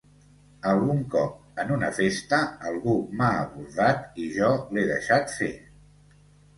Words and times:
Algun 0.69 1.03
cop, 1.15 1.35
en 1.65 1.75
una 1.75 1.91
festa, 1.99 2.41
algú 2.71 2.97
m'ha 3.21 3.31
abordat 3.45 4.21
i 4.27 4.29
jo 4.41 4.53
l'he 4.67 4.91
deixat 4.97 5.41
fer. 5.41 5.57